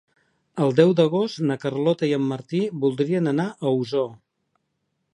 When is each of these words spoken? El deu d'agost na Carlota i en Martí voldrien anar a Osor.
El 0.67 0.71
deu 0.79 0.93
d'agost 0.99 1.43
na 1.51 1.59
Carlota 1.65 2.09
i 2.13 2.17
en 2.19 2.25
Martí 2.33 2.65
voldrien 2.87 3.33
anar 3.37 3.49
a 3.55 3.79
Osor. 3.83 4.13